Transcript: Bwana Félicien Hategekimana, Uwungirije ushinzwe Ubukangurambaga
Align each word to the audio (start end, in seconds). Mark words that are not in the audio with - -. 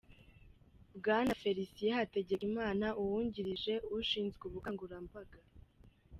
Bwana 0.97 1.33
Félicien 1.41 1.93
Hategekimana, 1.99 2.87
Uwungirije 3.01 3.73
ushinzwe 3.97 4.43
Ubukangurambaga 4.45 5.37